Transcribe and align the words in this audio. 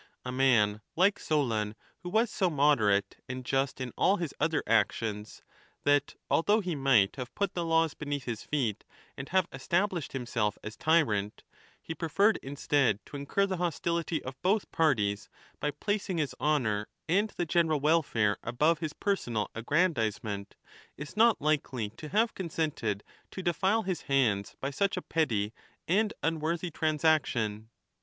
A 0.25 0.31
man 0.31 0.81
like 0.95 1.19
Solon, 1.19 1.75
who 1.99 2.09
was 2.09 2.31
so 2.31 2.49
moderate 2.49 3.17
and 3.29 3.45
just 3.45 3.79
in 3.79 3.93
all 3.95 4.17
his 4.17 4.33
other 4.39 4.63
actions, 4.65 5.43
that 5.83 6.15
although 6.27 6.59
he 6.59 6.73
might 6.73 7.17
have 7.17 7.35
put 7.35 7.53
the 7.53 7.63
laws 7.63 7.93
beneath 7.93 8.23
his 8.23 8.41
feet 8.41 8.83
and 9.15 9.29
have 9.29 9.47
established 9.53 10.13
himself 10.13 10.57
as 10.63 10.75
tyrant, 10.75 11.43
he 11.79 11.93
preferred 11.93 12.39
instead 12.41 12.99
to 13.05 13.15
incur 13.15 13.45
the 13.45 13.57
hostility 13.57 14.23
of 14.23 14.41
both 14.41 14.71
parties 14.71 15.29
by 15.59 15.69
placing 15.69 16.17
his 16.17 16.33
honour 16.41 16.87
and 17.07 17.29
the 17.37 17.45
general 17.45 17.79
welfare 17.79 18.37
above 18.41 18.79
his 18.79 18.93
personal 18.93 19.51
aggrandisement, 19.53 20.55
is 20.97 21.15
not 21.15 21.39
likely 21.39 21.91
to 21.91 22.09
have 22.09 22.33
consented 22.33 23.03
to 23.29 23.43
defile 23.43 23.83
his 23.83 24.01
hands 24.01 24.55
by 24.59 24.71
such 24.71 24.97
a 24.97 25.01
petty 25.03 25.53
and 25.87 26.11
unworthy 26.23 26.71
transaction. 26.71 27.69